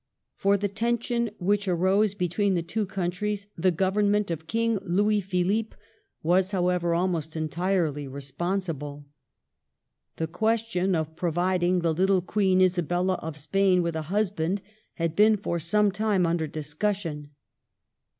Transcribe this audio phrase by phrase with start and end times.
[0.35, 5.21] For the tension which arose between the nSriages ^^^ countries the Government of King Louis
[5.21, 5.77] Philippe
[6.23, 9.05] was, however, almost entirely responsible.
[10.15, 14.63] The question of providing the little Queen Isabella of Spain with a husband
[14.95, 17.29] had been for some time under discussion.